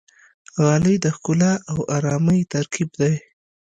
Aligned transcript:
غالۍ 0.63 0.95
د 1.03 1.05
ښکلا 1.15 1.53
او 1.71 1.79
آرامۍ 1.97 2.39
ترکیب 2.53 2.89
دی. 3.01 3.13